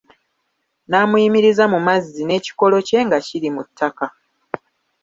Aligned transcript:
N'amuyimiriza 0.89 1.63
mu 1.73 1.79
mazzi 1.87 2.21
n'ekikolo 2.25 2.77
kye 2.87 2.99
nga 3.05 3.17
kiri 3.25 3.49
mu 3.55 3.61
ttaka. 3.67 4.05